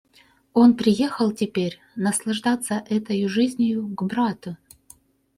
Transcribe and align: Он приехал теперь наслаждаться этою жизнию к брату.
Он 0.53 0.73
приехал 0.75 1.31
теперь 1.31 1.79
наслаждаться 1.95 2.83
этою 2.89 3.29
жизнию 3.29 3.85
к 3.89 4.01
брату. 4.01 4.57